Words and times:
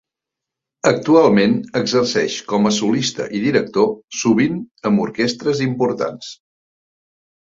Actualment 0.91 1.53
exerceix 1.81 2.37
com 2.53 2.65
a 2.69 2.73
solista 2.77 3.27
i 3.41 3.41
director, 3.45 3.87
sovint 4.23 4.57
amb 4.91 5.05
orquestres 5.07 5.63
importants. 5.71 6.33